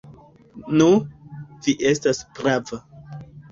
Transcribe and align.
Nu, 0.79 0.87
vi 1.67 1.77
estas 1.93 2.25
prava. 2.41 2.83